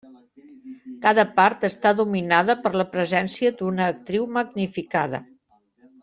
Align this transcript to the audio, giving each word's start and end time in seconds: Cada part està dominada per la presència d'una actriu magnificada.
Cada 1.03 1.25
part 1.33 1.65
està 1.69 1.91
dominada 1.99 2.55
per 2.63 2.71
la 2.83 2.89
presència 2.95 3.51
d'una 3.59 3.85
actriu 3.95 4.25
magnificada. 4.39 5.21